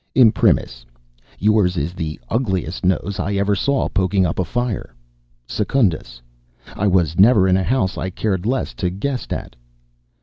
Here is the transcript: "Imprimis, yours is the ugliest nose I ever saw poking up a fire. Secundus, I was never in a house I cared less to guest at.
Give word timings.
"Imprimis, 0.15 0.83
yours 1.37 1.77
is 1.77 1.93
the 1.93 2.19
ugliest 2.27 2.83
nose 2.83 3.17
I 3.19 3.35
ever 3.35 3.53
saw 3.53 3.87
poking 3.87 4.25
up 4.25 4.39
a 4.39 4.43
fire. 4.43 4.95
Secundus, 5.47 6.23
I 6.75 6.87
was 6.87 7.19
never 7.19 7.47
in 7.47 7.55
a 7.55 7.61
house 7.61 7.99
I 7.99 8.09
cared 8.09 8.47
less 8.47 8.73
to 8.81 8.89
guest 8.89 9.31
at. 9.31 9.55